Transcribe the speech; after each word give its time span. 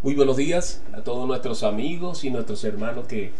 Muy 0.00 0.14
buenos 0.14 0.36
días 0.36 0.80
a 0.92 1.00
todos 1.00 1.26
nuestros 1.26 1.64
amigos 1.64 2.22
y 2.22 2.30
nuestros 2.30 2.62
hermanos 2.62 3.08
que 3.08 3.32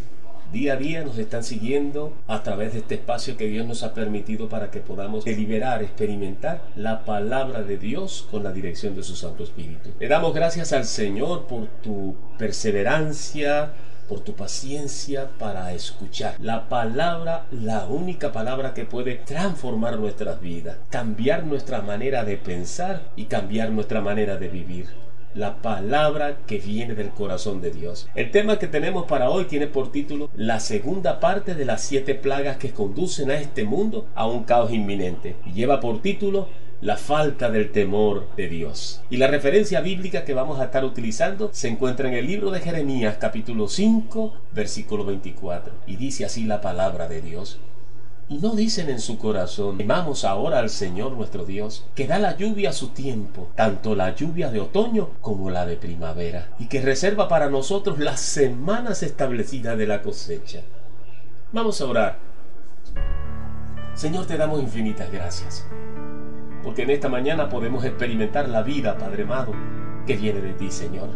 día 0.53 0.73
a 0.73 0.77
día 0.77 1.05
nos 1.05 1.17
están 1.17 1.45
siguiendo 1.45 2.13
a 2.27 2.43
través 2.43 2.73
de 2.73 2.81
este 2.81 2.97
espacio 2.97 3.37
que 3.37 3.47
Dios 3.47 3.65
nos 3.65 3.85
ha 3.85 3.95
permitido 3.95 4.49
para 4.49 4.69
que 4.73 4.81
podamos 4.81 5.25
deliberar, 5.25 5.85
experimentar 5.85 6.65
la 6.75 7.05
palabra 7.05 7.63
de 7.63 7.79
Dios 7.79 8.27
con 8.29 8.43
la 8.43 8.51
dirección 8.51 8.97
de 8.97 9.05
su 9.05 9.15
Santo 9.15 9.45
Espíritu. 9.45 9.91
Le 10.01 10.09
damos 10.09 10.35
gracias 10.35 10.73
al 10.73 10.85
Señor 10.85 11.47
por 11.47 11.69
tu 11.81 12.17
perseverancia, 12.39 13.71
por 14.09 14.19
tu 14.19 14.35
paciencia 14.35 15.31
para 15.39 15.73
escuchar 15.75 16.35
la 16.41 16.69
palabra, 16.69 17.47
la 17.53 17.87
única 17.87 18.33
palabra 18.33 18.75
que 18.75 18.85
puede 18.85 19.15
transformar 19.15 19.97
nuestras 20.01 20.41
vidas, 20.41 20.77
cambiar 20.91 21.45
nuestra 21.45 21.83
manera 21.83 22.25
de 22.25 22.37
pensar 22.37 23.13
y 23.15 23.27
cambiar 23.27 23.71
nuestra 23.71 24.01
manera 24.01 24.39
de 24.39 24.49
vivir 24.49 25.08
la 25.39 25.63
palabra 25.63 26.39
que 26.49 26.59
viene 26.59 26.97
del 26.97 27.11
corazón 27.11 27.61
de 27.61 27.71
Dios. 27.71 28.09
El 28.17 28.33
tema 28.33 28.59
que 28.59 28.67
tenemos 28.67 29.05
para 29.05 29.31
hoy 29.31 29.45
tiene 29.45 29.69
por 29.69 29.93
título 29.93 30.29
la 30.35 30.59
segunda 30.59 31.21
parte 31.21 31.55
de 31.55 31.65
las 31.65 31.83
siete 31.83 32.17
plagas 32.17 32.57
que 32.57 32.73
conducen 32.73 33.31
a 33.31 33.37
este 33.39 33.63
mundo 33.63 34.09
a 34.17 34.27
un 34.27 34.43
caos 34.43 34.73
inminente 34.73 35.37
y 35.47 35.53
lleva 35.53 35.79
por 35.79 36.03
título 36.03 36.49
la 36.81 36.97
falta 36.97 37.51
del 37.51 37.71
temor 37.71 38.27
de 38.37 38.49
Dios. 38.49 39.01
Y 39.11 39.19
la 39.19 39.29
referencia 39.29 39.81
bíblica 39.81 40.25
que 40.25 40.35
vamos 40.35 40.59
a 40.59 40.65
estar 40.65 40.85
utilizando 40.85 41.51
se 41.53 41.69
encuentra 41.69 42.09
en 42.09 42.15
el 42.15 42.27
libro 42.27 42.51
de 42.51 42.61
Jeremías 42.61 43.17
capítulo 43.21 43.69
5 43.69 44.35
versículo 44.53 45.05
24 45.05 45.73
y 45.87 45.97
dice 45.97 46.25
así 46.25 46.45
la 46.45 46.61
palabra 46.61 47.07
de 47.09 47.23
Dios 47.23 47.61
y 48.31 48.39
no 48.39 48.55
dicen 48.55 48.91
en 48.91 49.01
su 49.01 49.17
corazón, 49.17 49.79
temamos 49.79 50.25
ahora 50.25 50.59
al 50.59 50.69
Señor 50.69 51.13
nuestro 51.13 51.47
Dios, 51.47 51.87
que 51.95 52.07
da 52.07 52.19
la 52.19 52.37
lluvia 52.37 52.71
a 52.71 52.75
su 52.75 52.89
tiempo, 52.89 53.49
tanto 53.55 53.95
la 53.95 54.15
lluvia 54.15 54.51
de 54.51 54.61
otoño 54.61 55.11
como 55.23 55.49
la 55.49 55.65
de 55.65 55.77
primavera, 55.77 56.51
y 56.59 56.67
que 56.67 56.83
reserva 56.83 57.27
para 57.27 57.49
nosotros 57.49 57.99
las 57.99 58.21
semanas 58.21 59.03
establecidas 59.03 59.79
de 59.79 59.87
la 59.87 60.03
cosecha. 60.03 60.61
Vamos 61.53 61.81
a 61.81 61.87
orar. 61.87 62.19
Señor, 63.95 64.27
te 64.27 64.37
damos 64.37 64.61
infinitas 64.61 65.11
gracias, 65.11 65.67
porque 66.63 66.83
en 66.83 66.91
esta 66.91 67.09
mañana 67.09 67.49
podemos 67.49 67.83
experimentar 67.85 68.49
la 68.51 68.63
vida, 68.63 68.99
Padre 68.99 69.23
amado, 69.23 69.55
que 70.07 70.17
viene 70.17 70.43
de 70.43 70.53
ti, 70.53 70.71
Señor, 70.71 71.09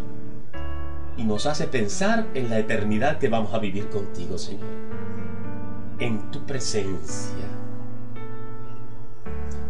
y 1.18 1.24
nos 1.24 1.44
hace 1.44 1.66
pensar 1.66 2.26
en 2.32 2.48
la 2.48 2.58
eternidad 2.58 3.18
que 3.18 3.28
vamos 3.28 3.52
a 3.52 3.58
vivir 3.58 3.90
contigo, 3.90 4.38
Señor 4.38 5.11
en 6.02 6.30
tu 6.30 6.44
presencia. 6.44 7.46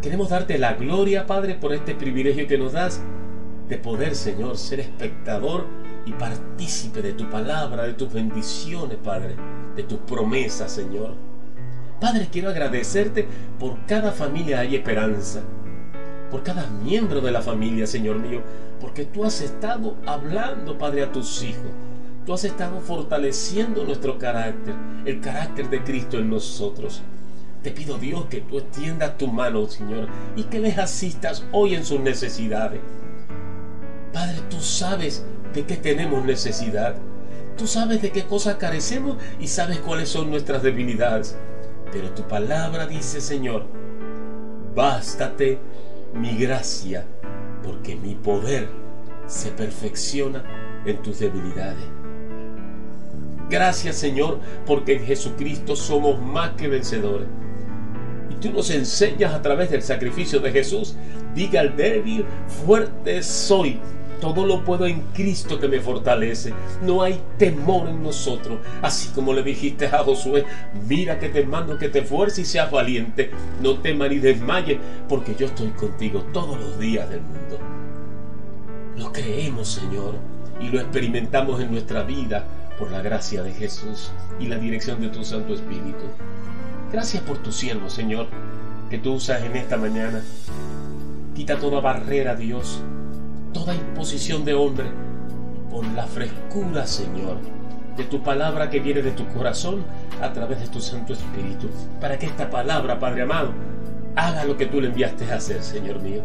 Queremos 0.01 0.29
darte 0.29 0.57
la 0.57 0.73
gloria, 0.73 1.25
Padre, 1.27 1.55
por 1.55 1.73
este 1.73 1.95
privilegio 1.95 2.47
que 2.47 2.57
nos 2.57 2.73
das 2.73 3.01
de 3.69 3.77
poder, 3.77 4.15
Señor, 4.15 4.57
ser 4.57 4.79
espectador 4.79 5.67
y 6.05 6.11
partícipe 6.13 7.01
de 7.01 7.13
tu 7.13 7.29
palabra, 7.29 7.83
de 7.83 7.93
tus 7.93 8.11
bendiciones, 8.11 8.97
Padre, 8.97 9.35
de 9.75 9.83
tus 9.83 9.99
promesas, 9.99 10.71
Señor. 10.71 11.13
Padre, 12.01 12.27
quiero 12.31 12.49
agradecerte 12.49 13.27
por 13.59 13.85
cada 13.85 14.11
familia 14.11 14.59
hay 14.59 14.75
esperanza, 14.75 15.41
por 16.31 16.43
cada 16.43 16.67
miembro 16.67 17.21
de 17.21 17.31
la 17.31 17.41
familia, 17.41 17.87
Señor 17.87 18.17
mío, 18.17 18.41
porque 18.81 19.05
tú 19.05 19.23
has 19.23 19.39
estado 19.39 19.95
hablando, 20.05 20.77
Padre, 20.77 21.03
a 21.03 21.11
tus 21.11 21.43
hijos 21.43 21.71
Tú 22.25 22.33
has 22.33 22.45
estado 22.45 22.79
fortaleciendo 22.79 23.83
nuestro 23.83 24.17
carácter, 24.17 24.73
el 25.05 25.19
carácter 25.19 25.69
de 25.69 25.83
Cristo 25.83 26.19
en 26.19 26.29
nosotros. 26.29 27.01
Te 27.61 27.71
pido 27.71 27.97
Dios 27.97 28.25
que 28.25 28.39
tú 28.39 28.59
extiendas 28.59 29.17
tu 29.17 29.27
mano, 29.27 29.67
Señor, 29.67 30.07
y 30.37 30.43
que 30.43 30.59
les 30.59 30.77
asistas 30.77 31.45
hoy 31.51 31.75
en 31.75 31.83
sus 31.83 31.99
necesidades. 31.99 32.79
Padre, 34.13 34.39
tú 34.49 34.61
sabes 34.61 35.25
de 35.53 35.65
qué 35.65 35.75
tenemos 35.75 36.23
necesidad. 36.23 36.95
Tú 37.57 37.67
sabes 37.67 38.01
de 38.01 38.11
qué 38.11 38.23
cosas 38.23 38.55
carecemos 38.55 39.17
y 39.39 39.47
sabes 39.47 39.79
cuáles 39.79 40.07
son 40.07 40.29
nuestras 40.29 40.63
debilidades. 40.63 41.37
Pero 41.91 42.09
tu 42.11 42.23
palabra 42.23 42.87
dice, 42.87 43.19
Señor, 43.19 43.65
bástate 44.73 45.59
mi 46.13 46.37
gracia, 46.37 47.05
porque 47.63 47.97
mi 47.97 48.15
poder 48.15 48.69
se 49.27 49.51
perfecciona 49.51 50.43
en 50.85 51.01
tus 51.01 51.19
debilidades. 51.19 52.02
Gracias 53.53 53.97
Señor, 53.97 54.39
porque 54.65 54.95
en 54.95 55.05
Jesucristo 55.05 55.75
somos 55.75 56.19
más 56.19 56.53
que 56.53 56.67
vencedores. 56.67 57.27
Y 58.31 58.33
tú 58.41 58.51
nos 58.51 58.71
enseñas 58.71 59.31
a 59.31 59.43
través 59.43 59.69
del 59.69 59.83
sacrificio 59.83 60.39
de 60.39 60.51
Jesús, 60.51 60.95
diga 61.35 61.61
al 61.61 61.75
débil, 61.75 62.25
fuerte 62.65 63.21
soy. 63.21 63.79
Todo 64.19 64.47
lo 64.47 64.65
puedo 64.65 64.87
en 64.87 65.01
Cristo 65.13 65.59
que 65.59 65.67
me 65.67 65.79
fortalece. 65.79 66.51
No 66.81 67.03
hay 67.03 67.21
temor 67.37 67.89
en 67.89 68.01
nosotros. 68.01 68.57
Así 68.81 69.09
como 69.09 69.33
le 69.33 69.43
dijiste 69.43 69.85
a 69.85 69.99
Josué, 69.99 70.45
mira 70.87 71.19
que 71.19 71.29
te 71.29 71.45
mando 71.45 71.77
que 71.77 71.89
te 71.89 72.01
fuerces 72.01 72.39
y 72.39 72.45
seas 72.45 72.71
valiente. 72.71 73.29
No 73.61 73.77
temas 73.77 74.09
ni 74.09 74.17
desmayes, 74.17 74.79
porque 75.07 75.35
yo 75.35 75.45
estoy 75.45 75.69
contigo 75.69 76.25
todos 76.33 76.59
los 76.59 76.79
días 76.79 77.07
del 77.07 77.21
mundo. 77.21 77.59
Lo 78.97 79.13
creemos, 79.13 79.67
Señor, 79.67 80.15
y 80.59 80.69
lo 80.69 80.79
experimentamos 80.79 81.61
en 81.61 81.69
nuestra 81.69 82.01
vida 82.01 82.47
por 82.77 82.91
la 82.91 83.01
gracia 83.01 83.43
de 83.43 83.53
Jesús 83.53 84.11
y 84.39 84.47
la 84.47 84.57
dirección 84.57 85.01
de 85.01 85.09
tu 85.09 85.23
Santo 85.23 85.53
Espíritu. 85.53 86.05
Gracias 86.91 87.23
por 87.23 87.37
tu 87.37 87.51
siervo, 87.51 87.89
Señor, 87.89 88.27
que 88.89 88.97
tú 88.97 89.13
usas 89.13 89.43
en 89.43 89.55
esta 89.55 89.77
mañana. 89.77 90.21
Quita 91.35 91.57
toda 91.57 91.81
barrera, 91.81 92.35
Dios, 92.35 92.81
toda 93.53 93.73
imposición 93.73 94.45
de 94.45 94.53
hombre, 94.53 94.85
por 95.71 95.85
la 95.93 96.05
frescura, 96.05 96.85
Señor, 96.85 97.37
de 97.97 98.03
tu 98.03 98.21
palabra 98.21 98.69
que 98.69 98.79
viene 98.79 99.01
de 99.01 99.11
tu 99.11 99.27
corazón 99.29 99.83
a 100.21 100.31
través 100.33 100.59
de 100.59 100.67
tu 100.67 100.79
Santo 100.79 101.13
Espíritu, 101.13 101.69
para 101.99 102.19
que 102.19 102.27
esta 102.27 102.49
palabra, 102.49 102.99
Padre 102.99 103.23
amado, 103.23 103.51
haga 104.15 104.45
lo 104.45 104.55
que 104.55 104.67
tú 104.67 104.79
le 104.79 104.89
enviaste 104.89 105.31
a 105.31 105.37
hacer, 105.37 105.63
Señor 105.63 105.99
mío. 105.99 106.21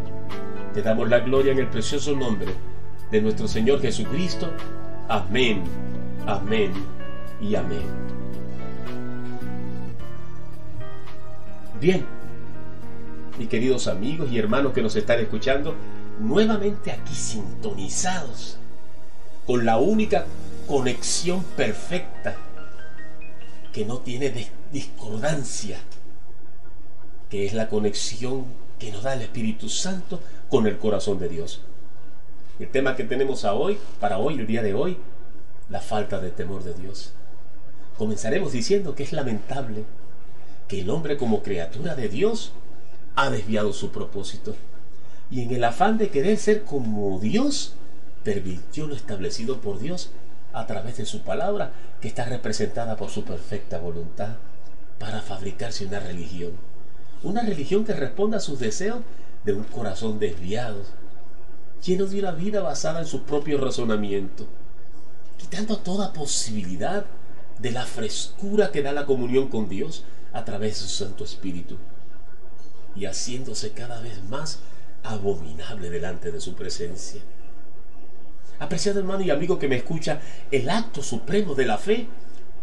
Te 0.73 0.83
damos 0.83 1.09
la 1.09 1.19
gloria 1.19 1.51
en 1.51 1.59
el 1.59 1.67
precioso 1.67 2.15
nombre 2.15 2.53
de 3.09 3.21
nuestro 3.21 3.47
Señor 3.47 3.81
Jesucristo. 3.81 4.51
Amén 5.07 5.63
Amén 6.29 6.71
y 7.41 7.55
amén. 7.55 7.81
Bien, 11.81 12.05
mis 13.39 13.49
queridos 13.49 13.87
amigos 13.87 14.29
y 14.31 14.37
hermanos 14.37 14.73
que 14.73 14.83
nos 14.83 14.95
están 14.95 15.19
escuchando, 15.21 15.73
nuevamente 16.19 16.91
aquí 16.91 17.15
sintonizados 17.15 18.59
con 19.47 19.65
la 19.65 19.77
única 19.77 20.25
conexión 20.67 21.43
perfecta 21.57 22.35
que 23.73 23.85
no 23.85 23.97
tiene 23.97 24.51
discordancia, 24.71 25.79
que 27.31 27.47
es 27.47 27.55
la 27.55 27.69
conexión 27.69 28.45
que 28.77 28.91
nos 28.91 29.01
da 29.01 29.15
el 29.15 29.23
Espíritu 29.23 29.67
Santo 29.67 30.21
con 30.47 30.67
el 30.67 30.77
corazón 30.77 31.17
de 31.17 31.27
Dios. 31.27 31.63
El 32.59 32.69
tema 32.69 32.95
que 32.95 33.03
tenemos 33.03 33.45
a 33.45 33.55
hoy, 33.55 33.79
para 33.99 34.19
hoy, 34.19 34.35
el 34.35 34.45
día 34.45 34.61
de 34.61 34.75
hoy, 34.75 34.99
la 35.69 35.81
falta 35.81 36.19
de 36.19 36.31
temor 36.31 36.63
de 36.63 36.73
Dios. 36.73 37.13
Comenzaremos 37.97 38.51
diciendo 38.51 38.95
que 38.95 39.03
es 39.03 39.13
lamentable 39.13 39.83
que 40.67 40.81
el 40.81 40.89
hombre 40.89 41.17
como 41.17 41.43
criatura 41.43 41.95
de 41.95 42.09
Dios 42.09 42.51
ha 43.15 43.29
desviado 43.29 43.73
su 43.73 43.91
propósito 43.91 44.55
y 45.29 45.41
en 45.41 45.51
el 45.51 45.63
afán 45.63 45.97
de 45.97 46.09
querer 46.09 46.37
ser 46.37 46.63
como 46.63 47.19
Dios, 47.19 47.73
pervirtió 48.23 48.87
lo 48.87 48.95
establecido 48.95 49.61
por 49.61 49.79
Dios 49.79 50.11
a 50.53 50.65
través 50.65 50.97
de 50.97 51.05
su 51.05 51.21
palabra, 51.21 51.71
que 52.01 52.07
está 52.07 52.25
representada 52.25 52.95
por 52.95 53.09
su 53.09 53.23
perfecta 53.23 53.77
voluntad, 53.77 54.37
para 54.97 55.21
fabricarse 55.21 55.85
una 55.85 55.99
religión. 55.99 56.53
Una 57.21 57.43
religión 57.43 57.85
que 57.85 57.93
responda 57.93 58.37
a 58.37 58.41
sus 58.41 58.57
deseos 58.57 59.01
de 59.45 59.53
un 59.53 59.63
corazón 59.65 60.17
desviado, 60.17 60.81
lleno 61.85 62.07
de 62.07 62.19
una 62.19 62.31
vida 62.31 62.61
basada 62.61 63.01
en 63.01 63.05
su 63.05 63.23
propio 63.23 63.59
razonamiento 63.59 64.47
quitando 65.39 65.77
toda 65.77 66.13
posibilidad 66.13 67.05
de 67.57 67.71
la 67.71 67.85
frescura 67.85 68.71
que 68.71 68.83
da 68.83 68.91
la 68.91 69.05
comunión 69.05 69.47
con 69.47 69.67
Dios 69.67 70.03
a 70.33 70.45
través 70.45 70.75
de 70.75 70.87
su 70.87 70.89
Santo 70.89 71.23
Espíritu 71.23 71.77
y 72.95 73.05
haciéndose 73.05 73.71
cada 73.71 74.01
vez 74.01 74.21
más 74.25 74.59
abominable 75.03 75.89
delante 75.89 76.31
de 76.31 76.41
su 76.41 76.53
presencia. 76.53 77.21
Apreciado 78.59 78.99
hermano 78.99 79.23
y 79.23 79.31
amigo 79.31 79.57
que 79.57 79.69
me 79.69 79.77
escucha, 79.77 80.21
el 80.51 80.69
acto 80.69 81.01
supremo 81.01 81.55
de 81.55 81.65
la 81.65 81.77
fe 81.77 82.07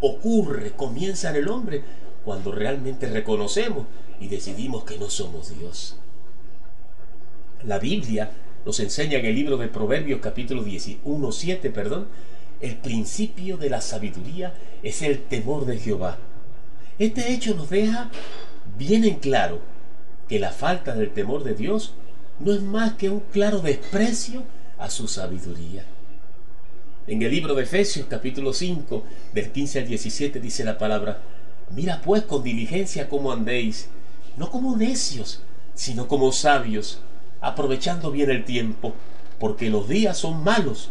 ocurre, 0.01 0.73
comienza 0.73 1.31
en 1.31 1.37
el 1.37 1.49
hombre 1.49 1.83
cuando 2.25 2.53
realmente 2.53 3.09
reconocemos 3.09 3.87
y 4.21 4.29
decidimos 4.29 4.85
que 4.85 4.99
no 4.99 5.09
somos 5.09 5.59
Dios. 5.59 5.97
La 7.65 7.79
Biblia 7.79 8.31
nos 8.67 8.81
enseña 8.81 9.19
en 9.19 9.25
el 9.25 9.35
libro 9.35 9.57
de 9.57 9.69
Proverbios 9.69 10.21
capítulo 10.21 10.63
11, 10.63 10.99
7, 11.33 11.71
perdón, 11.71 12.09
el 12.61 12.77
principio 12.77 13.57
de 13.57 13.71
la 13.71 13.81
sabiduría 13.81 14.55
es 14.83 15.03
el 15.03 15.23
temor 15.23 15.67
de 15.67 15.79
Jehová. 15.79 16.19
Este 16.99 17.33
hecho 17.33 17.55
nos 17.55 17.69
deja 17.69 18.11
bien 18.79 19.05
en 19.05 19.17
claro 19.17 19.61
que 20.29 20.39
la 20.39 20.51
falta 20.51 20.95
del 20.95 21.11
temor 21.11 21.45
de 21.45 21.55
Dios 21.55 21.95
no 22.41 22.53
es 22.53 22.63
más 22.63 22.95
que 22.95 23.11
un 23.11 23.21
claro 23.21 23.61
desprecio 23.61 24.43
a 24.79 24.91
su 24.91 25.09
sabiduría. 25.09 25.85
En 27.07 27.23
el 27.23 27.31
libro 27.31 27.55
de 27.55 27.63
Efesios 27.63 28.07
capítulo 28.09 28.53
5, 28.53 29.05
del 29.33 29.53
15 29.53 29.81
al 29.81 29.87
17 29.87 30.41
dice 30.41 30.65
la 30.65 30.77
palabra, 30.77 31.23
mira 31.71 32.01
pues 32.05 32.23
con 32.23 32.43
diligencia 32.43 33.09
cómo 33.09 33.31
andéis, 33.31 33.89
no 34.37 34.51
como 34.51 34.77
necios, 34.77 35.43
sino 35.75 36.09
como 36.09 36.33
sabios, 36.33 37.01
aprovechando 37.41 38.11
bien 38.11 38.31
el 38.31 38.45
tiempo, 38.45 38.95
porque 39.39 39.71
los 39.71 39.89
días 39.89 40.19
son 40.19 40.43
malos. 40.43 40.91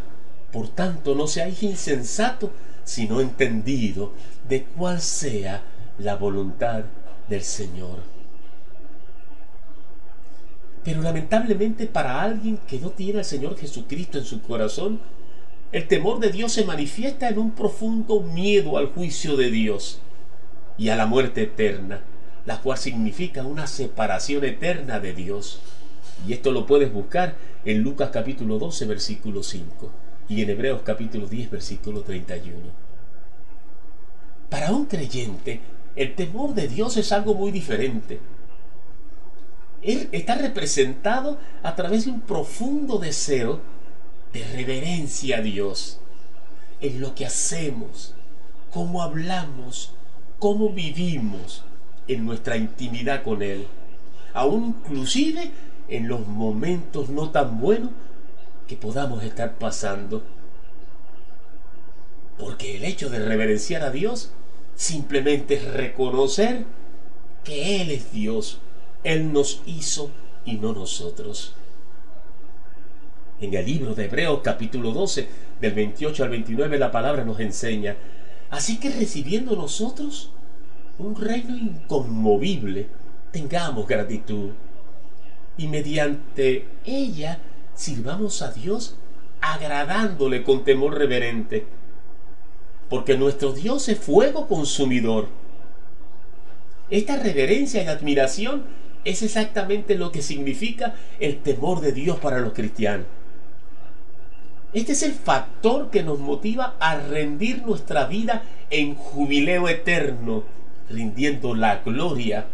Por 0.56 0.70
tanto, 0.70 1.16
no 1.16 1.28
seáis 1.28 1.64
insensatos, 1.64 2.50
sino 2.86 3.20
entendido 3.20 4.14
de 4.48 4.64
cuál 4.64 5.02
sea 5.02 5.62
la 5.98 6.16
voluntad 6.16 6.86
del 7.28 7.44
Señor. 7.44 8.00
Pero 10.82 11.02
lamentablemente 11.02 11.88
para 11.88 12.22
alguien 12.22 12.58
que 12.66 12.80
no 12.80 12.92
tiene 12.92 13.20
al 13.20 13.26
Señor 13.26 13.58
Jesucristo 13.58 14.18
en 14.18 14.24
su 14.24 14.42
corazón, 14.42 15.02
el 15.74 15.90
temor 15.90 16.22
de 16.22 16.32
Dios 16.32 16.54
se 16.54 16.64
manifiesta 16.64 17.28
en 17.28 17.38
un 17.38 17.52
profundo 17.52 18.22
miedo 18.22 18.78
al 18.78 18.94
juicio 18.94 19.36
de 19.36 19.52
Dios 19.52 20.00
y 20.78 20.88
a 20.88 20.96
la 20.96 21.06
muerte 21.06 21.44
eterna, 21.44 22.00
la 22.46 22.62
cual 22.62 22.78
significa 22.78 23.44
una 23.44 23.68
separación 23.68 24.46
eterna 24.46 25.02
de 25.02 25.14
Dios. 25.14 25.60
Y 26.26 26.32
esto 26.32 26.54
lo 26.54 26.66
puedes 26.66 26.94
buscar 26.94 27.36
en 27.66 27.82
Lucas 27.82 28.10
capítulo 28.14 28.58
12, 28.58 28.86
versículo 28.86 29.44
5 29.44 30.05
y 30.28 30.42
en 30.42 30.50
Hebreos 30.50 30.82
capítulo 30.84 31.28
10, 31.28 31.52
versículo 31.52 32.02
31. 32.02 32.58
Para 34.50 34.72
un 34.72 34.86
creyente, 34.86 35.62
el 35.96 36.16
temor 36.16 36.54
de 36.54 36.68
Dios 36.68 36.98
es 36.98 37.12
algo 37.12 37.36
muy 37.36 37.52
diferente. 37.52 38.20
Él 39.82 40.10
está 40.12 40.36
representado 40.36 41.38
a 41.62 41.76
través 41.76 42.06
de 42.06 42.12
un 42.12 42.22
profundo 42.22 42.98
deseo 42.98 43.62
de 44.34 44.44
reverencia 44.54 45.38
a 45.38 45.42
Dios 45.42 46.00
en 46.82 47.00
lo 47.00 47.14
que 47.14 47.26
hacemos, 47.26 48.16
cómo 48.72 49.02
hablamos, 49.02 49.94
cómo 50.40 50.70
vivimos 50.70 51.64
en 52.08 52.26
nuestra 52.26 52.58
intimidad 52.58 53.24
con 53.24 53.42
Él, 53.42 53.68
aún 54.34 54.76
inclusive 54.80 55.52
en 55.88 56.08
los 56.08 56.28
momentos 56.28 57.10
no 57.10 57.30
tan 57.30 57.60
buenos 57.60 57.92
que 58.68 58.76
podamos 58.76 59.24
estar 59.24 59.56
pasando. 59.56 60.24
Porque 62.38 62.78
el 62.78 62.84
hecho 62.84 63.10
de 63.10 63.20
reverenciar 63.20 63.84
a 63.84 63.92
Dios 63.92 64.32
simplemente 64.76 65.56
es 65.56 65.74
reconocer 65.74 66.66
que 67.44 67.82
Él 67.82 67.92
es 67.92 68.12
Dios. 68.12 68.60
Él 69.04 69.32
nos 69.32 69.62
hizo 69.66 70.12
y 70.44 70.58
no 70.58 70.74
nosotros. 70.74 71.54
En 73.40 73.54
el 73.54 73.66
libro 73.66 73.96
de 73.96 74.06
Hebreos 74.06 74.40
capítulo 74.44 74.92
12, 74.92 75.28
del 75.60 75.74
28 75.74 76.24
al 76.24 76.30
29, 76.30 76.78
la 76.78 76.92
palabra 76.92 77.26
nos 77.26 77.40
enseña, 77.40 77.96
así 78.50 78.80
que 78.80 78.90
recibiendo 78.90 79.56
nosotros 79.56 80.32
un 80.98 81.16
reino 81.16 81.56
inconmovible, 81.56 82.88
tengamos 83.32 83.88
gratitud 83.88 84.52
y 85.58 85.68
mediante 85.68 86.68
ella 86.86 87.40
sirvamos 87.76 88.42
a 88.42 88.52
Dios 88.52 88.96
agradándole 89.42 90.44
con 90.44 90.64
temor 90.64 90.98
reverente, 90.98 91.68
porque 92.90 93.18
nuestro 93.18 93.54
Dios 93.54 93.88
es 93.90 94.00
fuego 94.00 94.48
consumidor. 94.48 95.28
Esta 96.90 97.18
reverencia 97.18 97.84
y 97.84 97.88
admiración 97.88 98.64
es 99.04 99.22
exactamente 99.22 99.96
lo 99.96 100.12
que 100.12 100.22
significa 100.22 100.96
el 101.20 101.38
temor 101.38 101.82
de 101.82 101.92
Dios 101.92 102.18
para 102.20 102.40
los 102.40 102.54
cristianos. 102.54 103.06
Este 104.74 104.92
es 104.92 105.04
el 105.04 105.14
factor 105.14 105.90
que 105.90 106.04
nos 106.04 106.20
motiva 106.20 106.76
a 106.80 106.98
rendir 106.98 107.66
nuestra 107.66 108.06
vida 108.08 108.44
en 108.70 108.96
jubileo 108.96 109.70
eterno, 109.70 110.44
rindiendo 110.90 111.56
la 111.56 111.78
gloria 111.78 112.48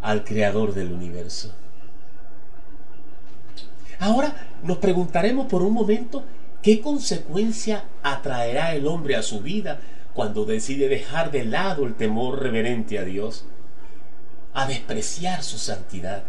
al 0.00 0.24
Creador 0.24 0.72
del 0.72 0.92
universo. 0.92 1.54
Ahora 4.00 4.34
nos 4.62 4.78
preguntaremos 4.78 5.46
por 5.46 5.60
un 5.60 5.74
momento 5.74 6.24
qué 6.62 6.80
consecuencia 6.80 7.84
atraerá 8.02 8.74
el 8.74 8.86
hombre 8.86 9.14
a 9.14 9.22
su 9.22 9.40
vida 9.40 9.78
cuando 10.14 10.46
decide 10.46 10.88
dejar 10.88 11.30
de 11.30 11.44
lado 11.44 11.86
el 11.86 11.94
temor 11.94 12.42
reverente 12.42 12.98
a 12.98 13.04
Dios, 13.04 13.44
a 14.54 14.66
despreciar 14.66 15.42
su 15.42 15.58
santidad. 15.58 16.22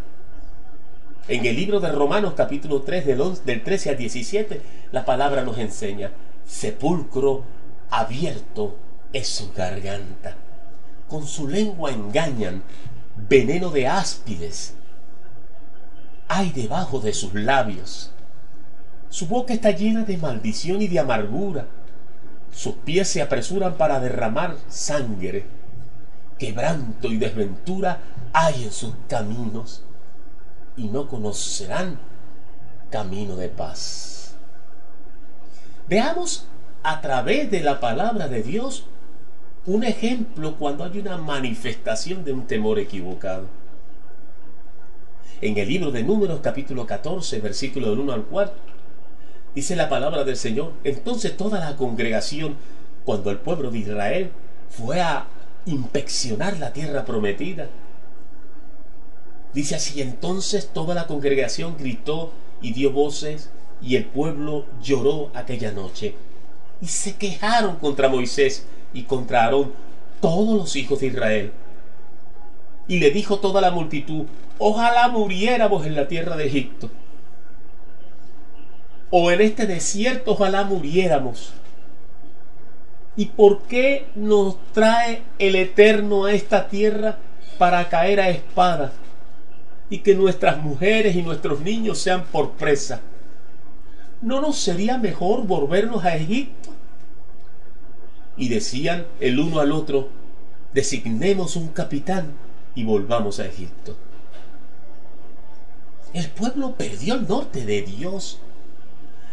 En 1.29 1.45
el 1.45 1.55
libro 1.55 1.79
de 1.79 1.93
Romanos 1.93 2.33
capítulo 2.35 2.81
3 2.81 3.05
del, 3.05 3.21
11, 3.21 3.43
del 3.45 3.63
13 3.63 3.89
al 3.91 3.97
17, 3.97 4.61
la 4.91 5.05
palabra 5.05 5.43
nos 5.43 5.57
enseña, 5.57 6.11
sepulcro 6.45 7.45
abierto 7.89 8.75
es 9.13 9.29
su 9.29 9.53
garganta, 9.53 10.35
con 11.07 11.25
su 11.25 11.47
lengua 11.47 11.91
engañan, 11.91 12.63
veneno 13.29 13.69
de 13.69 13.87
áspides 13.87 14.75
hay 16.33 16.51
debajo 16.51 17.01
de 17.01 17.11
sus 17.11 17.33
labios. 17.33 18.09
Su 19.09 19.27
boca 19.27 19.53
está 19.53 19.71
llena 19.71 20.03
de 20.03 20.15
maldición 20.15 20.81
y 20.81 20.87
de 20.87 20.99
amargura. 20.99 21.65
Sus 22.53 22.75
pies 22.75 23.09
se 23.09 23.21
apresuran 23.21 23.73
para 23.73 23.99
derramar 23.99 24.55
sangre. 24.69 25.45
Quebranto 26.39 27.09
y 27.09 27.17
desventura 27.17 27.99
hay 28.31 28.63
en 28.63 28.71
sus 28.71 28.93
caminos 29.09 29.83
y 30.77 30.87
no 30.87 31.09
conocerán 31.09 31.99
camino 32.89 33.35
de 33.35 33.49
paz. 33.49 34.33
Veamos 35.89 36.47
a 36.81 37.01
través 37.01 37.51
de 37.51 37.59
la 37.59 37.81
palabra 37.81 38.29
de 38.29 38.41
Dios 38.41 38.85
un 39.65 39.83
ejemplo 39.83 40.55
cuando 40.55 40.85
hay 40.85 40.97
una 40.97 41.17
manifestación 41.17 42.23
de 42.23 42.31
un 42.31 42.47
temor 42.47 42.79
equivocado. 42.79 43.47
En 45.41 45.57
el 45.57 45.67
libro 45.67 45.89
de 45.89 46.03
Números 46.03 46.41
capítulo 46.43 46.85
14, 46.85 47.39
versículo 47.39 47.89
del 47.89 47.99
1 48.01 48.13
al 48.13 48.25
4, 48.25 48.53
dice 49.55 49.75
la 49.75 49.89
palabra 49.89 50.23
del 50.23 50.37
Señor. 50.37 50.73
Entonces 50.83 51.35
toda 51.35 51.59
la 51.59 51.75
congregación, 51.77 52.57
cuando 53.05 53.31
el 53.31 53.39
pueblo 53.39 53.71
de 53.71 53.79
Israel 53.79 54.29
fue 54.69 55.01
a 55.01 55.25
inspeccionar 55.65 56.59
la 56.59 56.73
tierra 56.73 57.05
prometida, 57.05 57.69
dice 59.51 59.73
así, 59.73 59.99
entonces 59.99 60.69
toda 60.71 60.93
la 60.93 61.07
congregación 61.07 61.75
gritó 61.75 62.31
y 62.61 62.73
dio 62.73 62.91
voces 62.91 63.49
y 63.81 63.95
el 63.95 64.05
pueblo 64.05 64.67
lloró 64.83 65.31
aquella 65.33 65.71
noche. 65.71 66.13
Y 66.81 66.85
se 66.85 67.15
quejaron 67.15 67.77
contra 67.77 68.09
Moisés 68.09 68.67
y 68.93 69.03
contra 69.03 69.45
Aarón 69.45 69.71
todos 70.19 70.55
los 70.55 70.75
hijos 70.75 70.99
de 70.99 71.07
Israel. 71.07 71.51
Y 72.87 72.99
le 72.99 73.09
dijo 73.09 73.39
toda 73.39 73.59
la 73.59 73.71
multitud, 73.71 74.27
Ojalá 74.63 75.07
muriéramos 75.07 75.87
en 75.87 75.95
la 75.95 76.07
tierra 76.07 76.37
de 76.37 76.45
Egipto. 76.45 76.91
O 79.09 79.31
en 79.31 79.41
este 79.41 79.65
desierto, 79.65 80.33
ojalá 80.33 80.63
muriéramos. 80.65 81.51
¿Y 83.15 83.25
por 83.25 83.63
qué 83.63 84.05
nos 84.13 84.57
trae 84.71 85.23
el 85.39 85.55
Eterno 85.55 86.25
a 86.25 86.33
esta 86.33 86.67
tierra 86.67 87.17
para 87.57 87.89
caer 87.89 88.19
a 88.19 88.29
espada? 88.29 88.93
Y 89.89 89.97
que 89.97 90.13
nuestras 90.13 90.61
mujeres 90.61 91.15
y 91.15 91.23
nuestros 91.23 91.61
niños 91.61 91.97
sean 91.97 92.25
por 92.25 92.51
presa. 92.51 93.01
¿No 94.21 94.41
nos 94.41 94.59
sería 94.59 94.99
mejor 94.99 95.47
volvernos 95.47 96.05
a 96.05 96.15
Egipto? 96.15 96.69
Y 98.37 98.49
decían 98.49 99.07
el 99.19 99.39
uno 99.39 99.59
al 99.59 99.71
otro, 99.71 100.09
designemos 100.71 101.55
un 101.55 101.69
capitán 101.69 102.33
y 102.75 102.83
volvamos 102.83 103.39
a 103.39 103.47
Egipto. 103.47 103.97
El 106.13 106.29
pueblo 106.29 106.75
perdió 106.75 107.15
el 107.15 107.27
norte 107.27 107.65
de 107.65 107.81
Dios. 107.83 108.39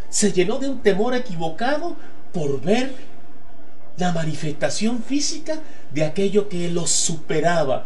Se 0.09 0.33
llenó 0.33 0.59
de 0.59 0.69
un 0.69 0.81
temor 0.81 1.15
equivocado 1.15 1.97
por 2.33 2.61
ver 2.61 2.95
la 3.97 4.13
manifestación 4.13 5.03
física 5.03 5.61
de 5.93 6.05
aquello 6.05 6.49
que 6.49 6.71
los 6.71 6.91
superaba, 6.91 7.85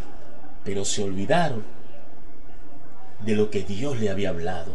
pero 0.65 0.85
se 0.85 1.03
olvidaron 1.03 1.65
de 3.25 3.35
lo 3.35 3.51
que 3.51 3.63
Dios 3.63 3.99
le 3.99 4.11
había 4.11 4.29
hablado. 4.29 4.73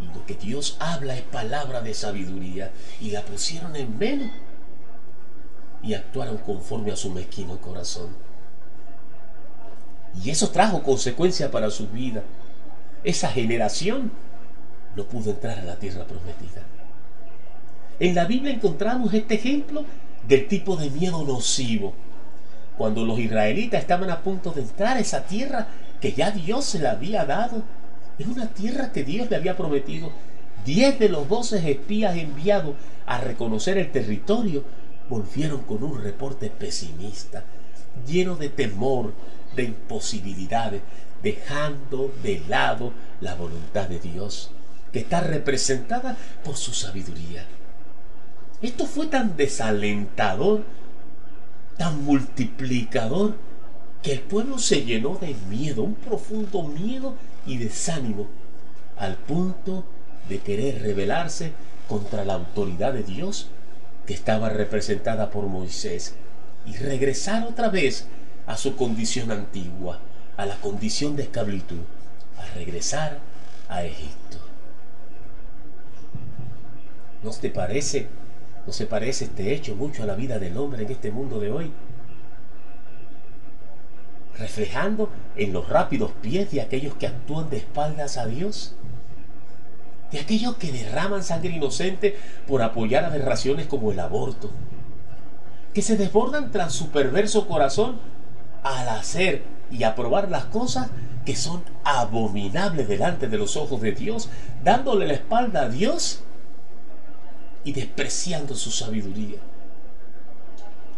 Y 0.00 0.06
lo 0.06 0.26
que 0.26 0.34
Dios 0.34 0.76
habla 0.80 1.16
es 1.16 1.22
palabra 1.22 1.80
de 1.80 1.94
sabiduría, 1.94 2.72
y 3.00 3.10
la 3.10 3.22
pusieron 3.22 3.76
en 3.76 3.96
menos 3.96 4.30
y 5.82 5.94
actuaron 5.94 6.38
conforme 6.38 6.90
a 6.90 6.96
su 6.96 7.10
mezquino 7.10 7.58
corazón. 7.58 8.08
Y 10.22 10.30
eso 10.30 10.50
trajo 10.50 10.82
consecuencias 10.82 11.50
para 11.50 11.70
su 11.70 11.86
vida 11.88 12.24
esa 13.04 13.28
generación 13.28 14.10
no 14.96 15.04
pudo 15.04 15.30
entrar 15.30 15.58
a 15.58 15.64
la 15.64 15.76
tierra 15.76 16.04
prometida. 16.04 16.62
En 17.98 18.14
la 18.14 18.24
Biblia 18.24 18.52
encontramos 18.52 19.12
este 19.14 19.34
ejemplo 19.34 19.84
del 20.26 20.48
tipo 20.48 20.76
de 20.76 20.90
miedo 20.90 21.24
nocivo. 21.24 21.94
Cuando 22.76 23.04
los 23.04 23.18
israelitas 23.18 23.80
estaban 23.80 24.10
a 24.10 24.20
punto 24.20 24.50
de 24.50 24.62
entrar 24.62 24.96
a 24.96 25.00
esa 25.00 25.24
tierra 25.24 25.68
que 26.00 26.12
ya 26.12 26.30
Dios 26.30 26.64
se 26.64 26.78
le 26.78 26.88
había 26.88 27.24
dado, 27.24 27.62
era 28.18 28.28
una 28.28 28.48
tierra 28.48 28.92
que 28.92 29.04
Dios 29.04 29.30
le 29.30 29.36
había 29.36 29.56
prometido. 29.56 30.10
Diez 30.64 30.98
de 30.98 31.08
los 31.08 31.28
doce 31.28 31.70
espías 31.70 32.16
enviados 32.16 32.74
a 33.06 33.18
reconocer 33.18 33.78
el 33.78 33.92
territorio, 33.92 34.64
volvieron 35.08 35.62
con 35.62 35.82
un 35.82 36.02
reporte 36.02 36.50
pesimista, 36.50 37.44
lleno 38.06 38.36
de 38.36 38.48
temor, 38.48 39.14
de 39.54 39.64
imposibilidades, 39.64 40.82
dejando 41.22 42.12
de 42.22 42.42
lado 42.48 42.92
la 43.20 43.34
voluntad 43.34 43.88
de 43.88 43.98
Dios, 43.98 44.50
que 44.92 45.00
está 45.00 45.20
representada 45.20 46.16
por 46.44 46.56
su 46.56 46.72
sabiduría. 46.72 47.46
Esto 48.62 48.86
fue 48.86 49.06
tan 49.06 49.36
desalentador, 49.36 50.64
tan 51.76 52.04
multiplicador, 52.04 53.34
que 54.02 54.12
el 54.12 54.20
pueblo 54.20 54.58
se 54.58 54.84
llenó 54.84 55.16
de 55.16 55.34
miedo, 55.50 55.82
un 55.82 55.94
profundo 55.94 56.62
miedo 56.62 57.14
y 57.44 57.58
desánimo, 57.58 58.28
al 58.96 59.16
punto 59.16 59.84
de 60.28 60.38
querer 60.38 60.82
rebelarse 60.82 61.52
contra 61.88 62.24
la 62.24 62.34
autoridad 62.34 62.92
de 62.92 63.02
Dios 63.02 63.48
que 64.06 64.14
estaba 64.14 64.48
representada 64.48 65.30
por 65.30 65.46
Moisés 65.46 66.14
y 66.64 66.76
regresar 66.76 67.46
otra 67.46 67.68
vez 67.68 68.06
a 68.46 68.56
su 68.56 68.76
condición 68.76 69.30
antigua, 69.30 70.00
a 70.36 70.46
la 70.46 70.56
condición 70.56 71.16
de 71.16 71.24
esclavitud, 71.24 71.80
a 72.38 72.54
regresar 72.54 73.18
a 73.68 73.84
Egipto. 73.84 74.38
¿No 77.22 77.30
te 77.30 77.50
parece, 77.50 78.08
no 78.66 78.72
se 78.72 78.86
parece 78.86 79.24
este 79.24 79.52
hecho 79.54 79.74
mucho 79.74 80.02
a 80.02 80.06
la 80.06 80.14
vida 80.14 80.38
del 80.38 80.56
hombre 80.56 80.84
en 80.84 80.92
este 80.92 81.10
mundo 81.10 81.40
de 81.40 81.50
hoy? 81.50 81.72
Reflejando 84.38 85.10
en 85.34 85.52
los 85.52 85.68
rápidos 85.68 86.12
pies 86.20 86.50
de 86.50 86.60
aquellos 86.60 86.94
que 86.94 87.06
actúan 87.06 87.48
de 87.48 87.56
espaldas 87.56 88.18
a 88.18 88.26
Dios, 88.26 88.76
de 90.12 90.20
aquellos 90.20 90.56
que 90.56 90.70
derraman 90.70 91.24
sangre 91.24 91.50
inocente 91.50 92.16
por 92.46 92.62
apoyar 92.62 93.04
aberraciones 93.04 93.66
como 93.66 93.90
el 93.90 93.98
aborto, 93.98 94.50
que 95.72 95.82
se 95.82 95.96
desbordan 95.96 96.52
tras 96.52 96.72
su 96.72 96.90
perverso 96.90 97.48
corazón 97.48 97.98
al 98.62 98.88
hacer 98.88 99.55
y 99.70 99.82
aprobar 99.84 100.30
las 100.30 100.44
cosas 100.46 100.88
que 101.24 101.34
son 101.34 101.62
abominables 101.84 102.88
delante 102.88 103.28
de 103.28 103.36
los 103.36 103.56
ojos 103.56 103.80
de 103.80 103.92
Dios, 103.92 104.28
dándole 104.62 105.06
la 105.06 105.14
espalda 105.14 105.62
a 105.62 105.68
Dios 105.68 106.20
y 107.64 107.72
despreciando 107.72 108.54
su 108.54 108.70
sabiduría. 108.70 109.38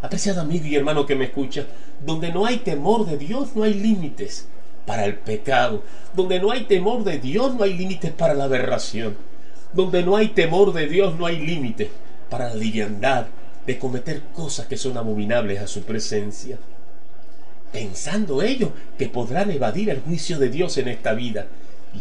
Apreciado 0.02 0.42
amigo 0.42 0.66
y 0.66 0.76
hermano 0.76 1.06
que 1.06 1.16
me 1.16 1.24
escucha, 1.24 1.66
donde 2.04 2.30
no 2.30 2.46
hay 2.46 2.58
temor 2.58 3.06
de 3.06 3.16
Dios 3.16 3.56
no 3.56 3.64
hay 3.64 3.74
límites 3.74 4.46
para 4.86 5.04
el 5.04 5.16
pecado. 5.16 5.82
Donde 6.14 6.38
no 6.40 6.50
hay 6.50 6.64
temor 6.64 7.04
de 7.04 7.18
Dios 7.18 7.54
no 7.54 7.64
hay 7.64 7.76
límites 7.76 8.12
para 8.12 8.34
la 8.34 8.44
aberración. 8.44 9.16
Donde 9.72 10.02
no 10.02 10.16
hay 10.16 10.28
temor 10.28 10.72
de 10.72 10.86
Dios 10.86 11.18
no 11.18 11.26
hay 11.26 11.44
límites 11.44 11.88
para 12.30 12.50
la 12.50 12.54
liviandad 12.54 13.26
de 13.66 13.78
cometer 13.78 14.22
cosas 14.34 14.66
que 14.66 14.76
son 14.76 14.96
abominables 14.96 15.60
a 15.60 15.66
su 15.66 15.82
presencia 15.82 16.58
pensando 17.72 18.42
ellos 18.42 18.70
que 18.96 19.08
podrán 19.08 19.50
evadir 19.50 19.90
el 19.90 20.00
juicio 20.00 20.38
de 20.38 20.48
Dios 20.48 20.78
en 20.78 20.88
esta 20.88 21.12
vida 21.12 21.46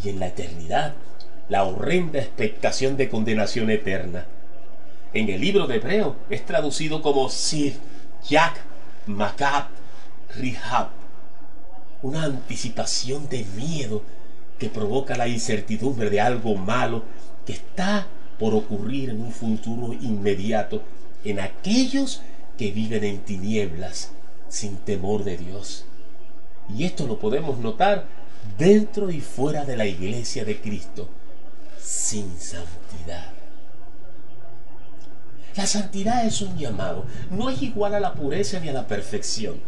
y 0.03 0.09
en 0.09 0.19
la 0.19 0.27
eternidad, 0.27 0.93
la 1.49 1.63
horrenda 1.63 2.19
expectación 2.19 2.97
de 2.97 3.09
condenación 3.09 3.69
eterna. 3.69 4.25
En 5.13 5.29
el 5.29 5.41
libro 5.41 5.67
de 5.67 5.75
Hebreo 5.75 6.15
es 6.29 6.45
traducido 6.45 7.01
como 7.01 7.29
Sif, 7.29 7.77
Yak, 8.27 8.59
Makab, 9.05 9.67
Rihab, 10.35 10.89
una 12.01 12.23
anticipación 12.23 13.29
de 13.29 13.45
miedo 13.55 14.03
que 14.59 14.69
provoca 14.69 15.15
la 15.15 15.27
incertidumbre 15.27 16.09
de 16.09 16.19
algo 16.19 16.55
malo 16.55 17.03
que 17.45 17.53
está 17.53 18.07
por 18.37 18.53
ocurrir 18.53 19.09
en 19.09 19.21
un 19.21 19.31
futuro 19.31 19.93
inmediato 19.93 20.83
en 21.23 21.39
aquellos 21.39 22.21
que 22.57 22.71
viven 22.71 23.03
en 23.03 23.19
tinieblas 23.19 24.11
sin 24.49 24.77
temor 24.77 25.23
de 25.23 25.37
Dios. 25.37 25.85
Y 26.75 26.83
esto 26.83 27.07
lo 27.07 27.19
podemos 27.19 27.57
notar 27.57 28.05
dentro 28.57 29.09
y 29.09 29.21
fuera 29.21 29.65
de 29.65 29.77
la 29.77 29.85
iglesia 29.85 30.45
de 30.45 30.59
Cristo, 30.59 31.07
sin 31.79 32.37
santidad. 32.39 33.31
La 35.55 35.65
santidad 35.65 36.25
es 36.25 36.41
un 36.41 36.55
llamado, 36.57 37.05
no 37.31 37.49
es 37.49 37.61
igual 37.63 37.95
a 37.95 37.99
la 37.99 38.13
pureza 38.13 38.59
ni 38.59 38.69
a 38.69 38.73
la 38.73 38.87
perfección. 38.87 39.59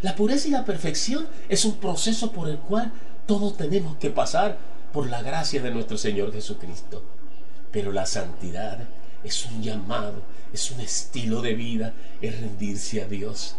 La 0.00 0.14
pureza 0.14 0.48
y 0.48 0.52
la 0.52 0.64
perfección 0.64 1.26
es 1.48 1.64
un 1.64 1.76
proceso 1.76 2.30
por 2.30 2.48
el 2.48 2.58
cual 2.58 2.92
todos 3.26 3.56
tenemos 3.56 3.96
que 3.96 4.10
pasar 4.10 4.58
por 4.92 5.08
la 5.08 5.22
gracia 5.22 5.60
de 5.60 5.70
nuestro 5.70 5.98
Señor 5.98 6.32
Jesucristo. 6.32 7.02
Pero 7.72 7.90
la 7.90 8.06
santidad 8.06 8.78
es 9.24 9.46
un 9.46 9.62
llamado, 9.62 10.22
es 10.54 10.70
un 10.70 10.80
estilo 10.80 11.42
de 11.42 11.54
vida, 11.54 11.92
es 12.22 12.40
rendirse 12.40 13.02
a 13.02 13.08
Dios. 13.08 13.56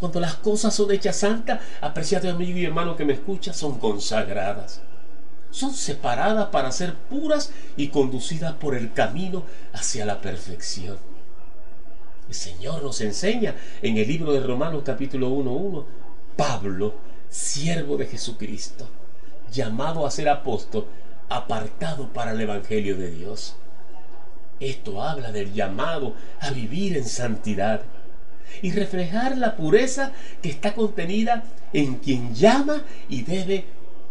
Cuando 0.00 0.18
las 0.18 0.36
cosas 0.36 0.74
son 0.74 0.90
hechas 0.90 1.16
santas, 1.16 1.60
apreciado 1.82 2.30
amigo 2.30 2.56
y 2.56 2.64
hermano 2.64 2.96
que 2.96 3.04
me 3.04 3.12
escucha, 3.12 3.52
son 3.52 3.78
consagradas. 3.78 4.80
Son 5.50 5.74
separadas 5.74 6.48
para 6.48 6.72
ser 6.72 6.94
puras 6.94 7.52
y 7.76 7.88
conducidas 7.88 8.54
por 8.54 8.74
el 8.74 8.94
camino 8.94 9.44
hacia 9.74 10.06
la 10.06 10.22
perfección. 10.22 10.96
El 12.28 12.34
Señor 12.34 12.82
nos 12.82 13.02
enseña 13.02 13.54
en 13.82 13.98
el 13.98 14.08
libro 14.08 14.32
de 14.32 14.40
Romanos 14.40 14.82
capítulo 14.86 15.30
1.1, 15.30 15.84
Pablo, 16.34 16.94
siervo 17.28 17.98
de 17.98 18.06
Jesucristo, 18.06 18.88
llamado 19.52 20.06
a 20.06 20.10
ser 20.10 20.30
apóstol, 20.30 20.86
apartado 21.28 22.08
para 22.08 22.30
el 22.30 22.40
Evangelio 22.40 22.96
de 22.96 23.10
Dios. 23.10 23.54
Esto 24.60 25.02
habla 25.02 25.32
del 25.32 25.52
llamado 25.52 26.14
a 26.40 26.50
vivir 26.50 26.96
en 26.96 27.04
santidad 27.04 27.82
y 28.62 28.72
reflejar 28.72 29.36
la 29.36 29.56
pureza 29.56 30.12
que 30.42 30.48
está 30.48 30.74
contenida 30.74 31.44
en 31.72 31.96
quien 31.96 32.34
llama 32.34 32.82
y 33.08 33.22
debe 33.22 33.64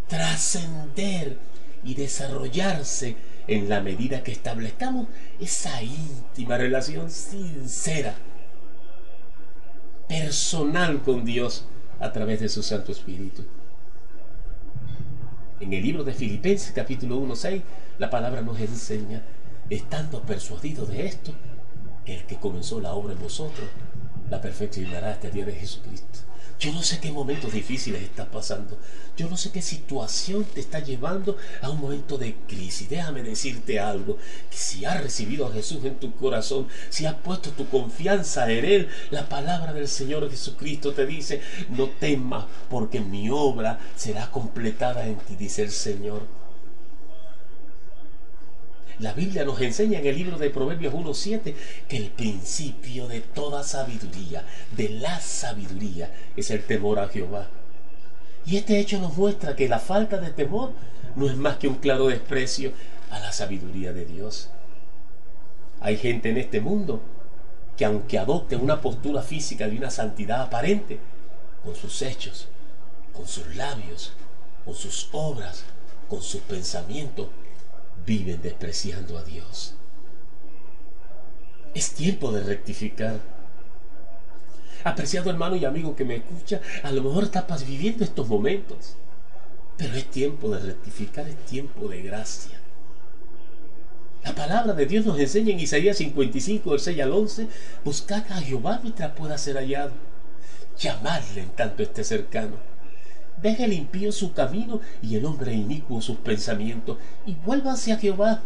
trascender 0.07 1.37
y 1.83 1.95
desarrollarse 1.95 3.15
en 3.47 3.69
la 3.69 3.81
medida 3.81 4.23
que 4.23 4.31
establezcamos 4.31 5.07
esa 5.39 5.81
íntima 5.81 6.57
relación 6.57 7.09
sincera, 7.09 8.13
personal 10.07 11.01
con 11.01 11.25
Dios 11.25 11.65
a 11.99 12.11
través 12.11 12.39
de 12.39 12.49
su 12.49 12.63
Santo 12.63 12.91
Espíritu. 12.91 13.43
En 15.59 15.73
el 15.73 15.81
libro 15.81 16.03
de 16.03 16.13
Filipenses 16.13 16.71
capítulo 16.71 17.19
1.6 17.19 17.61
la 17.97 18.09
palabra 18.09 18.41
nos 18.41 18.59
enseña 18.59 19.23
estando 19.69 20.21
persuadido 20.21 20.85
de 20.85 21.05
esto, 21.05 21.33
que 22.05 22.15
el 22.15 22.25
que 22.25 22.37
comenzó 22.37 22.79
la 22.79 22.93
obra 22.93 23.13
en 23.13 23.19
vosotros, 23.19 23.67
la 24.29 24.41
perfeccionará 24.41 25.11
hasta 25.11 25.27
el 25.27 25.33
día 25.33 25.45
de 25.45 25.53
Jesucristo. 25.53 26.19
Yo 26.59 26.73
no 26.73 26.81
sé 26.81 26.99
qué 26.99 27.11
momentos 27.11 27.53
difíciles 27.53 28.01
estás 28.01 28.27
pasando. 28.29 28.79
Yo 29.15 29.29
no 29.29 29.37
sé 29.37 29.51
qué 29.51 29.61
situación 29.61 30.43
te 30.43 30.59
está 30.59 30.79
llevando 30.79 31.37
a 31.61 31.69
un 31.69 31.79
momento 31.79 32.17
de 32.17 32.35
crisis. 32.47 32.89
Déjame 32.89 33.21
decirte 33.21 33.79
algo. 33.79 34.17
Que 34.49 34.57
si 34.57 34.83
has 34.83 35.03
recibido 35.03 35.45
a 35.45 35.51
Jesús 35.51 35.85
en 35.85 35.99
tu 35.99 36.15
corazón, 36.15 36.67
si 36.89 37.05
has 37.05 37.13
puesto 37.13 37.51
tu 37.51 37.69
confianza 37.69 38.51
en 38.51 38.65
Él, 38.65 38.89
la 39.11 39.29
palabra 39.29 39.71
del 39.71 39.87
Señor 39.87 40.27
Jesucristo 40.31 40.93
te 40.93 41.05
dice, 41.05 41.41
no 41.69 41.89
temas 41.89 42.45
porque 42.71 43.01
mi 43.01 43.29
obra 43.29 43.79
será 43.95 44.31
completada 44.31 45.05
en 45.05 45.17
ti, 45.17 45.35
dice 45.35 45.61
el 45.61 45.71
Señor. 45.71 46.46
La 48.99 49.13
Biblia 49.13 49.45
nos 49.45 49.61
enseña 49.61 49.99
en 49.99 50.07
el 50.07 50.15
libro 50.15 50.37
de 50.39 50.49
Proverbios 50.49 50.93
1.7 50.93 51.53
que 51.87 51.97
el 51.97 52.09
principio 52.09 53.07
de 53.07 53.21
toda 53.21 53.63
sabiduría, 53.63 54.43
de 54.75 54.89
la 54.89 55.19
sabiduría, 55.19 56.11
es 56.35 56.49
el 56.49 56.63
temor 56.63 56.99
a 56.99 57.07
Jehová. 57.07 57.47
Y 58.47 58.57
este 58.57 58.79
hecho 58.79 58.99
nos 58.99 59.15
muestra 59.15 59.55
que 59.55 59.69
la 59.69 59.79
falta 59.79 60.17
de 60.17 60.31
temor 60.31 60.71
no 61.15 61.27
es 61.29 61.35
más 61.35 61.57
que 61.57 61.67
un 61.67 61.75
claro 61.75 62.07
desprecio 62.07 62.71
a 63.11 63.19
la 63.19 63.31
sabiduría 63.31 63.93
de 63.93 64.05
Dios. 64.05 64.49
Hay 65.79 65.97
gente 65.97 66.29
en 66.29 66.37
este 66.37 66.59
mundo 66.59 67.01
que 67.75 67.85
aunque 67.85 68.17
adopte 68.17 68.55
una 68.55 68.81
postura 68.81 69.21
física 69.21 69.67
de 69.67 69.77
una 69.77 69.91
santidad 69.91 70.41
aparente, 70.41 70.99
con 71.63 71.75
sus 71.75 72.01
hechos, 72.01 72.47
con 73.13 73.27
sus 73.27 73.55
labios, 73.55 74.13
con 74.65 74.73
sus 74.73 75.09
obras, 75.11 75.65
con 76.09 76.21
sus 76.23 76.41
pensamientos, 76.41 77.27
viven 78.07 78.41
despreciando 78.41 79.17
a 79.17 79.23
Dios. 79.23 79.75
Es 81.75 81.91
tiempo 81.91 82.31
de 82.31 82.41
rectificar. 82.41 83.19
Apreciado 84.83 85.29
hermano 85.29 85.57
y 85.57 85.65
amigo 85.65 85.95
que 85.95 86.05
me 86.05 86.15
escucha, 86.15 86.61
a 86.81 86.91
lo 86.91 87.03
mejor 87.03 87.25
estás 87.25 87.67
viviendo 87.67 88.05
estos 88.05 88.27
momentos, 88.27 88.95
pero 89.75 89.93
es 89.95 90.05
tiempo 90.09 90.49
de 90.49 90.59
rectificar, 90.59 91.27
es 91.27 91.35
tiempo 91.45 91.89
de 91.89 92.01
gracia. 92.01 92.57
La 94.23 94.33
palabra 94.33 94.73
de 94.73 94.85
Dios 94.85 95.05
nos 95.05 95.19
enseña 95.19 95.51
en 95.51 95.59
Isaías 95.59 95.97
55, 95.97 96.71
del 96.71 96.79
6 96.79 97.01
al 97.01 97.11
11, 97.11 97.47
buscad 97.83 98.23
a 98.31 98.39
Jehová 98.39 98.79
mientras 98.81 99.11
pueda 99.11 99.37
ser 99.37 99.57
hallado, 99.57 99.91
llamadle 100.79 101.41
en 101.41 101.49
tanto 101.49 101.83
esté 101.83 102.05
cercano. 102.05 102.55
Deje 103.41 103.65
el 103.65 103.73
impío 103.73 104.11
su 104.11 104.33
camino 104.33 104.81
y 105.01 105.15
el 105.15 105.25
hombre 105.25 105.53
inicuo 105.53 106.01
sus 106.01 106.17
pensamientos, 106.17 106.97
y 107.25 107.35
vuélvase 107.35 107.91
a 107.93 107.97
Jehová. 107.97 108.41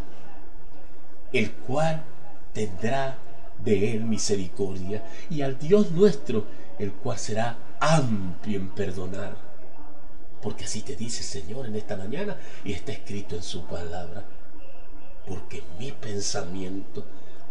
el 1.33 1.51
cual 1.51 2.03
tendrá 2.53 3.17
de 3.63 3.93
él 3.93 4.03
misericordia, 4.03 5.03
y 5.29 5.41
al 5.41 5.57
Dios 5.57 5.91
nuestro, 5.91 6.45
el 6.77 6.91
cual 6.91 7.17
será 7.17 7.57
amplio 7.79 8.59
en 8.59 8.69
perdonar. 8.69 9.35
Porque 10.41 10.65
así 10.65 10.81
te 10.81 10.95
dice 10.95 11.23
Señor 11.23 11.67
en 11.67 11.75
esta 11.75 11.95
mañana 11.95 12.35
y 12.63 12.73
está 12.73 12.91
escrito 12.91 13.35
en 13.35 13.43
su 13.43 13.63
palabra. 13.65 14.25
Porque 15.27 15.63
mis 15.79 15.93
pensamientos 15.93 17.03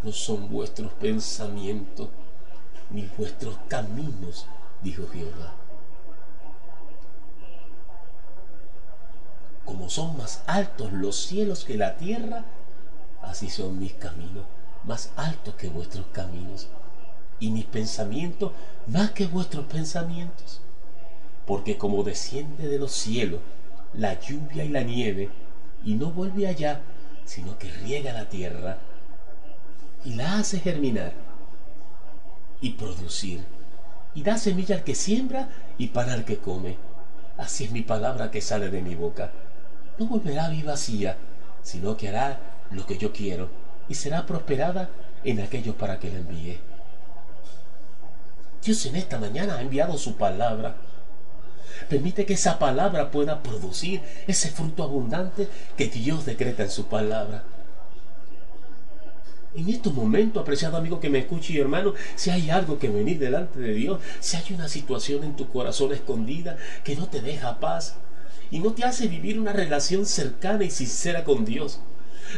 no 0.02 0.12
son 0.12 0.48
vuestros 0.48 0.92
pensamientos, 0.94 2.08
ni 2.90 3.08
vuestros 3.16 3.56
caminos, 3.68 4.46
dijo 4.82 5.06
Jehová. 5.12 5.54
Como 9.64 9.88
son 9.88 10.16
más 10.16 10.42
altos 10.46 10.92
los 10.92 11.16
cielos 11.16 11.64
que 11.64 11.76
la 11.76 11.96
tierra, 11.96 12.44
así 13.22 13.48
son 13.50 13.78
mis 13.78 13.92
caminos, 13.94 14.44
más 14.84 15.10
altos 15.16 15.54
que 15.54 15.68
vuestros 15.68 16.06
caminos, 16.12 16.68
y 17.38 17.50
mis 17.50 17.64
pensamientos 17.64 18.52
más 18.86 19.10
que 19.12 19.26
vuestros 19.26 19.66
pensamientos. 19.66 20.60
Porque 21.46 21.78
como 21.78 22.02
desciende 22.02 22.68
de 22.68 22.78
los 22.78 22.92
cielos 22.92 23.40
la 23.92 24.18
lluvia 24.20 24.64
y 24.64 24.68
la 24.68 24.82
nieve, 24.82 25.30
y 25.84 25.94
no 25.94 26.10
vuelve 26.10 26.46
allá, 26.46 26.80
sino 27.24 27.58
que 27.58 27.70
riega 27.70 28.12
la 28.12 28.28
tierra, 28.28 28.78
y 30.04 30.14
la 30.14 30.38
hace 30.38 30.60
germinar 30.60 31.12
y 32.60 32.70
producir, 32.70 33.44
y 34.14 34.22
da 34.22 34.38
semilla 34.38 34.76
al 34.76 34.84
que 34.84 34.94
siembra 34.94 35.48
y 35.78 35.88
pan 35.88 36.10
al 36.10 36.24
que 36.24 36.38
come. 36.38 36.76
Así 37.36 37.64
es 37.64 37.72
mi 37.72 37.82
palabra 37.82 38.30
que 38.30 38.40
sale 38.40 38.70
de 38.70 38.82
mi 38.82 38.94
boca. 38.94 39.32
No 40.00 40.06
volverá 40.06 40.46
a 40.46 40.64
vacía, 40.64 41.18
sino 41.62 41.94
que 41.94 42.08
hará 42.08 42.40
lo 42.70 42.86
que 42.86 42.96
yo 42.96 43.12
quiero 43.12 43.50
y 43.86 43.94
será 43.94 44.24
prosperada 44.24 44.88
en 45.24 45.40
aquellos 45.40 45.74
para 45.76 46.00
que 46.00 46.08
la 46.08 46.20
envíe. 46.20 46.58
Dios 48.64 48.86
en 48.86 48.96
esta 48.96 49.18
mañana 49.18 49.56
ha 49.56 49.60
enviado 49.60 49.98
su 49.98 50.16
palabra. 50.16 50.76
Permite 51.90 52.24
que 52.24 52.32
esa 52.32 52.58
palabra 52.58 53.10
pueda 53.10 53.42
producir 53.42 54.00
ese 54.26 54.48
fruto 54.48 54.84
abundante 54.84 55.48
que 55.76 55.88
Dios 55.88 56.24
decreta 56.24 56.62
en 56.62 56.70
su 56.70 56.86
palabra. 56.86 57.44
En 59.54 59.68
estos 59.68 59.92
momentos, 59.92 60.40
apreciado 60.40 60.78
amigo 60.78 60.98
que 60.98 61.10
me 61.10 61.18
escuche 61.18 61.52
y 61.52 61.58
hermano, 61.58 61.92
si 62.16 62.30
hay 62.30 62.48
algo 62.48 62.78
que 62.78 62.88
venir 62.88 63.18
delante 63.18 63.58
de 63.58 63.74
Dios, 63.74 64.00
si 64.20 64.38
hay 64.38 64.54
una 64.54 64.68
situación 64.68 65.24
en 65.24 65.36
tu 65.36 65.50
corazón 65.50 65.92
escondida 65.92 66.56
que 66.84 66.96
no 66.96 67.06
te 67.08 67.20
deja 67.20 67.60
paz 67.60 67.96
y 68.50 68.58
no 68.58 68.72
te 68.72 68.84
hace 68.84 69.08
vivir 69.08 69.38
una 69.38 69.52
relación 69.52 70.06
cercana 70.06 70.64
y 70.64 70.70
sincera 70.70 71.24
con 71.24 71.44
Dios, 71.44 71.80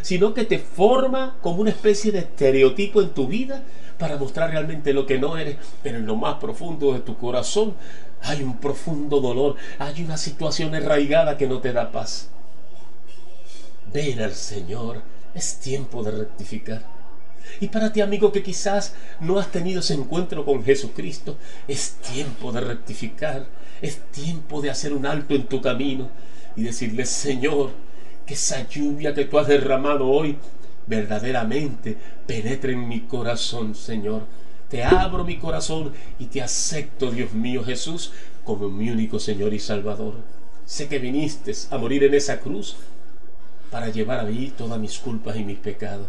sino 0.02 0.34
que 0.34 0.44
te 0.44 0.58
forma 0.58 1.36
como 1.40 1.60
una 1.60 1.70
especie 1.70 2.12
de 2.12 2.20
estereotipo 2.20 3.02
en 3.02 3.10
tu 3.10 3.26
vida 3.26 3.62
para 3.98 4.16
mostrar 4.16 4.50
realmente 4.50 4.92
lo 4.92 5.06
que 5.06 5.18
no 5.18 5.36
eres, 5.36 5.56
pero 5.82 5.98
en 5.98 6.06
lo 6.06 6.16
más 6.16 6.36
profundo 6.36 6.92
de 6.92 7.00
tu 7.00 7.16
corazón 7.16 7.74
hay 8.22 8.42
un 8.42 8.58
profundo 8.58 9.20
dolor, 9.20 9.56
hay 9.78 10.02
una 10.02 10.16
situación 10.16 10.74
arraigada 10.74 11.36
que 11.36 11.46
no 11.46 11.60
te 11.60 11.72
da 11.72 11.90
paz. 11.90 12.28
Ven 13.92 14.20
al 14.20 14.32
Señor, 14.32 15.02
es 15.34 15.58
tiempo 15.58 16.02
de 16.02 16.12
rectificar. 16.12 17.01
Y 17.60 17.68
para 17.68 17.92
ti, 17.92 18.00
amigo, 18.00 18.32
que 18.32 18.42
quizás 18.42 18.94
no 19.20 19.38
has 19.38 19.50
tenido 19.50 19.80
ese 19.80 19.94
encuentro 19.94 20.44
con 20.44 20.64
Jesucristo, 20.64 21.36
es 21.68 21.96
tiempo 22.12 22.52
de 22.52 22.60
rectificar, 22.60 23.46
es 23.80 24.00
tiempo 24.10 24.60
de 24.60 24.70
hacer 24.70 24.92
un 24.92 25.06
alto 25.06 25.34
en 25.34 25.46
tu 25.46 25.60
camino 25.60 26.10
y 26.56 26.62
decirle, 26.62 27.06
Señor, 27.06 27.70
que 28.26 28.34
esa 28.34 28.68
lluvia 28.68 29.14
que 29.14 29.24
tú 29.24 29.38
has 29.38 29.48
derramado 29.48 30.08
hoy 30.08 30.38
verdaderamente 30.86 31.96
penetre 32.26 32.72
en 32.72 32.88
mi 32.88 33.00
corazón, 33.00 33.74
Señor. 33.74 34.22
Te 34.68 34.82
abro 34.84 35.24
mi 35.24 35.38
corazón 35.38 35.92
y 36.18 36.26
te 36.26 36.40
acepto, 36.40 37.10
Dios 37.10 37.32
mío 37.32 37.62
Jesús, 37.62 38.12
como 38.44 38.68
mi 38.68 38.90
único 38.90 39.18
Señor 39.18 39.52
y 39.52 39.58
Salvador. 39.58 40.14
Sé 40.64 40.88
que 40.88 40.98
viniste 40.98 41.52
a 41.70 41.78
morir 41.78 42.04
en 42.04 42.14
esa 42.14 42.40
cruz 42.40 42.76
para 43.70 43.88
llevar 43.90 44.20
a 44.20 44.24
mí 44.24 44.52
todas 44.56 44.80
mis 44.80 44.98
culpas 44.98 45.36
y 45.36 45.44
mis 45.44 45.58
pecados 45.58 46.06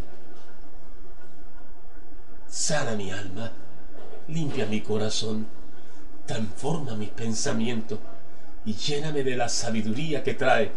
sana 2.53 2.95
mi 2.95 3.09
alma, 3.09 3.51
limpia 4.27 4.67
mi 4.67 4.81
corazón, 4.81 5.47
transforma 6.27 6.95
mis 6.95 7.09
pensamientos 7.09 7.97
y 8.63 8.75
lléname 8.75 9.23
de 9.23 9.35
la 9.35 9.49
sabiduría 9.49 10.21
que 10.21 10.35
trae 10.35 10.71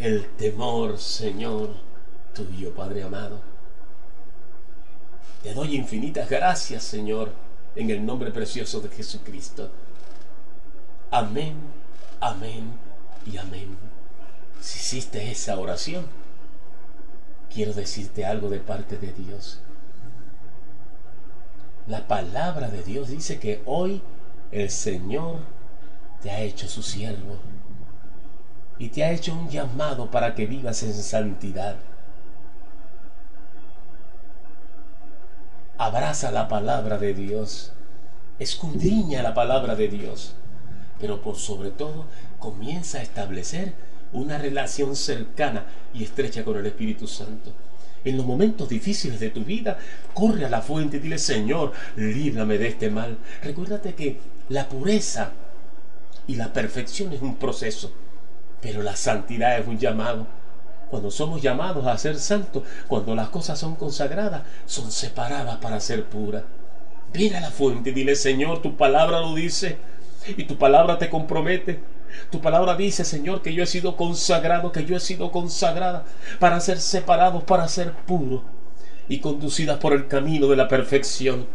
el 0.00 0.26
temor, 0.36 0.98
Señor, 0.98 1.72
tuyo, 2.34 2.74
Padre 2.74 3.04
amado. 3.04 3.40
Te 5.40 5.54
doy 5.54 5.76
infinitas 5.76 6.28
gracias, 6.28 6.82
Señor, 6.82 7.30
en 7.76 7.88
el 7.90 8.04
nombre 8.04 8.32
precioso 8.32 8.80
de 8.80 8.88
Jesucristo. 8.88 9.70
Amén, 11.12 11.54
amén 12.18 12.72
y 13.24 13.36
amén. 13.36 13.78
Si 14.60 14.80
hiciste 14.80 15.30
esa 15.30 15.56
oración, 15.60 16.06
quiero 17.54 17.72
decirte 17.72 18.26
algo 18.26 18.50
de 18.50 18.58
parte 18.58 18.98
de 18.98 19.12
Dios. 19.12 19.60
La 21.88 22.06
palabra 22.06 22.68
de 22.68 22.82
Dios 22.82 23.08
dice 23.08 23.38
que 23.38 23.62
hoy 23.64 24.02
el 24.52 24.68
Señor 24.68 25.38
te 26.20 26.30
ha 26.30 26.42
hecho 26.42 26.68
su 26.68 26.82
siervo 26.82 27.38
y 28.78 28.90
te 28.90 29.04
ha 29.04 29.10
hecho 29.10 29.32
un 29.32 29.48
llamado 29.48 30.10
para 30.10 30.34
que 30.34 30.44
vivas 30.44 30.82
en 30.82 30.92
santidad. 30.92 31.76
Abraza 35.78 36.30
la 36.30 36.46
palabra 36.46 36.98
de 36.98 37.14
Dios, 37.14 37.72
escudriña 38.38 39.22
la 39.22 39.32
palabra 39.32 39.74
de 39.74 39.88
Dios, 39.88 40.34
pero 41.00 41.22
por 41.22 41.36
sobre 41.36 41.70
todo 41.70 42.04
comienza 42.38 42.98
a 42.98 43.02
establecer 43.02 43.72
una 44.12 44.36
relación 44.36 44.94
cercana 44.94 45.64
y 45.94 46.04
estrecha 46.04 46.44
con 46.44 46.58
el 46.58 46.66
Espíritu 46.66 47.06
Santo 47.06 47.54
en 48.04 48.16
los 48.16 48.26
momentos 48.26 48.68
difíciles 48.68 49.20
de 49.20 49.30
tu 49.30 49.44
vida, 49.44 49.78
corre 50.14 50.44
a 50.44 50.50
la 50.50 50.62
fuente 50.62 50.96
y 50.96 51.00
dile, 51.00 51.18
Señor, 51.18 51.72
líbrame 51.96 52.58
de 52.58 52.68
este 52.68 52.90
mal. 52.90 53.18
Recuérdate 53.42 53.94
que 53.94 54.18
la 54.48 54.68
pureza 54.68 55.32
y 56.26 56.36
la 56.36 56.52
perfección 56.52 57.12
es 57.12 57.22
un 57.22 57.36
proceso, 57.36 57.92
pero 58.60 58.82
la 58.82 58.96
santidad 58.96 59.58
es 59.58 59.66
un 59.66 59.78
llamado. 59.78 60.26
Cuando 60.90 61.10
somos 61.10 61.42
llamados 61.42 61.86
a 61.86 61.98
ser 61.98 62.18
santos, 62.18 62.62
cuando 62.86 63.14
las 63.14 63.28
cosas 63.28 63.58
son 63.58 63.76
consagradas, 63.76 64.42
son 64.66 64.90
separadas 64.90 65.56
para 65.58 65.80
ser 65.80 66.04
puras. 66.04 66.44
Ven 67.12 67.34
a 67.34 67.40
la 67.40 67.50
fuente 67.50 67.90
y 67.90 67.94
dile, 67.94 68.16
Señor, 68.16 68.62
tu 68.62 68.76
palabra 68.76 69.20
lo 69.20 69.34
dice 69.34 69.76
y 70.36 70.44
tu 70.44 70.56
palabra 70.56 70.98
te 70.98 71.10
compromete 71.10 71.80
tu 72.30 72.40
palabra 72.40 72.74
dice, 72.76 73.04
Señor, 73.04 73.42
que 73.42 73.54
yo 73.54 73.62
he 73.62 73.66
sido 73.66 73.96
consagrado, 73.96 74.72
que 74.72 74.84
yo 74.84 74.96
he 74.96 75.00
sido 75.00 75.30
consagrada 75.30 76.04
para 76.38 76.60
ser 76.60 76.80
separados, 76.80 77.44
para 77.44 77.68
ser 77.68 77.92
puros 77.92 78.42
y 79.08 79.18
conducidas 79.20 79.78
por 79.78 79.92
el 79.92 80.06
camino 80.06 80.46
de 80.48 80.56
la 80.56 80.68
perfección. 80.68 81.46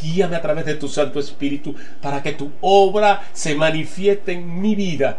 Guíame 0.00 0.36
a 0.36 0.42
través 0.42 0.64
de 0.64 0.74
tu 0.74 0.88
Santo 0.88 1.20
Espíritu 1.20 1.74
para 2.00 2.22
que 2.22 2.32
tu 2.32 2.50
obra 2.60 3.22
se 3.32 3.54
manifieste 3.54 4.32
en 4.32 4.60
mi 4.60 4.74
vida 4.74 5.18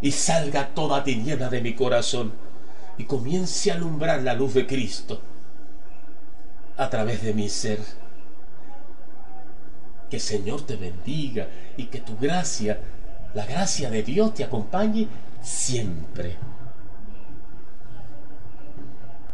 y 0.00 0.12
salga 0.12 0.68
toda 0.68 1.02
tiniebla 1.02 1.48
de 1.48 1.62
mi 1.62 1.74
corazón 1.74 2.32
y 2.98 3.04
comience 3.04 3.70
a 3.70 3.74
alumbrar 3.74 4.22
la 4.22 4.34
luz 4.34 4.54
de 4.54 4.66
Cristo 4.66 5.20
a 6.76 6.90
través 6.90 7.22
de 7.22 7.32
mi 7.32 7.48
ser. 7.48 7.78
Que 10.10 10.20
Señor 10.20 10.62
te 10.62 10.76
bendiga 10.76 11.48
y 11.76 11.84
que 11.84 12.00
tu 12.00 12.16
gracia 12.16 12.78
la 13.36 13.44
gracia 13.44 13.90
de 13.90 14.02
Dios 14.02 14.32
te 14.32 14.44
acompañe 14.44 15.06
siempre. 15.42 16.36